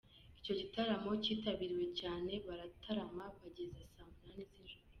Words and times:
Icyo 0.39 0.53
gitaramo 0.59 1.09
cyaritabiriwe 1.23 1.85
cyane 1.99 2.31
baratarama 2.45 3.25
bageza 3.39 3.81
saa 3.93 4.09
munani 4.15 4.43
z'ijoro. 4.49 4.83